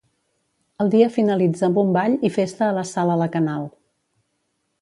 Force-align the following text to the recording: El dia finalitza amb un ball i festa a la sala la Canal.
El 0.85 0.89
dia 0.95 1.09
finalitza 1.17 1.67
amb 1.69 1.77
un 1.83 1.93
ball 1.97 2.17
i 2.31 2.33
festa 2.39 2.67
a 2.69 2.73
la 2.81 2.89
sala 2.95 3.19
la 3.25 3.29
Canal. 3.37 3.73